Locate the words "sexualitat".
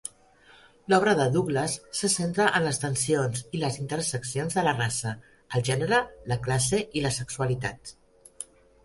7.19-7.95